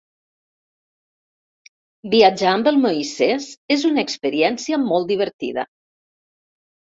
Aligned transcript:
Viatjar 2.13 2.53
amb 2.53 2.69
el 2.71 2.79
Moisès 2.85 3.51
és 3.77 3.85
una 3.91 4.07
experiència 4.07 4.81
molt 4.87 5.11
divertida. 5.13 5.69